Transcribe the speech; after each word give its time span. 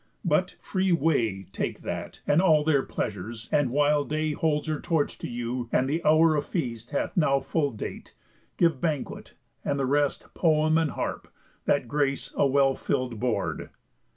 But, 0.25 0.55
free 0.59 0.91
way 0.91 1.43
Take 1.51 1.81
that, 1.81 2.23
and 2.25 2.41
all 2.41 2.63
their 2.63 2.81
pleasures; 2.81 3.47
and 3.51 3.69
while 3.69 4.03
day 4.03 4.31
Holds 4.31 4.65
her 4.67 4.79
torch 4.79 5.15
to 5.19 5.29
you, 5.29 5.69
and 5.71 5.87
the 5.87 6.03
hour 6.03 6.35
of 6.35 6.47
feast 6.47 6.89
Hath 6.89 7.15
now 7.15 7.39
full 7.39 7.69
date, 7.69 8.15
give 8.57 8.81
banquet, 8.81 9.35
and 9.63 9.77
the 9.79 9.85
rest, 9.85 10.33
Poem 10.33 10.75
and 10.79 10.89
harp, 10.89 11.27
that 11.65 11.87
grace 11.87 12.33
a 12.35 12.47
well 12.47 12.73
fill'd 12.73 13.19
board." 13.19 13.69